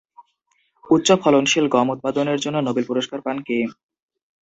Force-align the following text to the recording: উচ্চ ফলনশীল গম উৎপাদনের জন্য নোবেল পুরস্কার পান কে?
উচ্চ 0.85 1.07
ফলনশীল 1.23 1.65
গম 1.67 1.87
উৎপাদনের 1.91 2.37
জন্য 2.43 2.57
নোবেল 2.61 2.85
পুরস্কার 2.89 3.19
পান 3.21 3.37
কে? 3.39 3.57